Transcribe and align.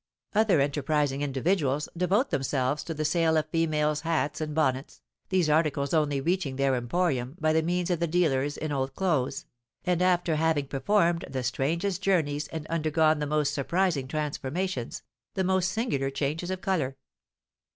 Other 0.33 0.59
enterprising 0.59 1.21
individuals 1.21 1.87
devote 1.95 2.31
themselves 2.31 2.83
to 2.85 2.93
the 2.95 3.05
sale 3.05 3.37
of 3.37 3.49
females' 3.51 4.01
hats 4.01 4.41
and 4.41 4.55
bonnets, 4.55 5.03
these 5.29 5.47
articles 5.47 5.93
only 5.93 6.19
reaching 6.19 6.55
their 6.55 6.73
emporium 6.73 7.35
by 7.39 7.53
the 7.53 7.61
means 7.61 7.91
of 7.91 7.99
the 7.99 8.07
dealers 8.07 8.57
in 8.57 8.71
old 8.71 8.95
clothes, 8.95 9.45
and 9.85 10.01
after 10.01 10.37
having 10.37 10.65
performed 10.65 11.25
the 11.29 11.43
strangest 11.43 12.01
journeys 12.01 12.47
and 12.47 12.65
undergone 12.65 13.19
the 13.19 13.27
most 13.27 13.53
surprising 13.53 14.07
transformations, 14.07 15.03
the 15.35 15.43
most 15.43 15.71
singular 15.71 16.09
changes 16.09 16.49
of 16.49 16.61
colour. 16.61 16.97